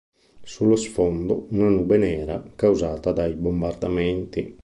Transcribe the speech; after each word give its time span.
Sullo 0.41 0.75
sfondo 0.77 1.45
una 1.51 1.69
nube 1.69 1.95
nera 1.97 2.41
causata 2.55 3.11
dai 3.11 3.35
bombardamenti. 3.35 4.57